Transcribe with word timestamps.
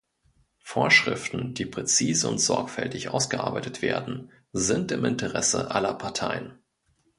Vorschriften, 0.63 1.53
die 1.53 1.67
präzise 1.67 2.27
und 2.27 2.39
sorgfältig 2.39 3.09
ausgearbeitet 3.09 3.83
werden, 3.83 4.31
sind 4.51 4.91
im 4.91 5.05
Interesse 5.05 5.69
aller 5.69 5.93
Parteien. 5.93 6.57